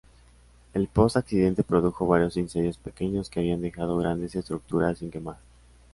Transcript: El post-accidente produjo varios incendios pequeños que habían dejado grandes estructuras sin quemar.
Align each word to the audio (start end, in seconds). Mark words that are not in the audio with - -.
El 0.73 0.87
post-accidente 0.87 1.61
produjo 1.61 2.07
varios 2.07 2.35
incendios 2.35 2.75
pequeños 2.79 3.29
que 3.29 3.39
habían 3.39 3.61
dejado 3.61 3.99
grandes 3.99 4.33
estructuras 4.33 4.97
sin 4.97 5.11
quemar. 5.11 5.37